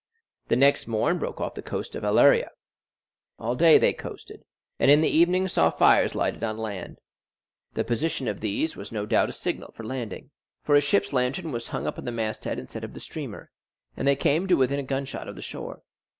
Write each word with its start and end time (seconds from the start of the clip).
The 0.47 0.55
next 0.55 0.87
morn 0.87 1.19
broke 1.19 1.39
off 1.39 1.53
the 1.53 1.61
coast 1.61 1.93
of 1.93 2.01
Aleria; 2.03 2.49
all 3.37 3.53
day 3.55 3.77
they 3.77 3.93
coasted, 3.93 4.41
and 4.79 4.89
in 4.89 5.01
the 5.01 5.07
evening 5.15 5.47
saw 5.47 5.69
fires 5.69 6.15
lighted 6.15 6.43
on 6.43 6.57
land; 6.57 6.97
the 7.75 7.83
position 7.83 8.27
of 8.27 8.39
these 8.39 8.75
was 8.75 8.91
no 8.91 9.05
doubt 9.05 9.29
a 9.29 9.31
signal 9.31 9.71
for 9.77 9.83
landing, 9.83 10.31
for 10.63 10.73
a 10.73 10.81
ship's 10.81 11.13
lantern 11.13 11.51
was 11.51 11.67
hung 11.67 11.85
up 11.85 11.99
at 11.99 12.05
the 12.05 12.11
mast 12.11 12.45
head 12.45 12.57
instead 12.57 12.83
of 12.83 12.95
the 12.95 12.99
streamer, 12.99 13.51
and 13.95 14.07
they 14.07 14.15
came 14.15 14.47
to 14.47 14.55
within 14.57 14.79
a 14.79 14.83
gunshot 14.83 15.27
of 15.27 15.35
the 15.35 15.41
shore. 15.43 15.83